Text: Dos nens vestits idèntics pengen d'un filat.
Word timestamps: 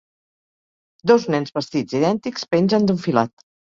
Dos 1.11 1.27
nens 1.35 1.55
vestits 1.59 1.99
idèntics 1.99 2.49
pengen 2.57 2.89
d'un 2.89 3.03
filat. 3.05 3.49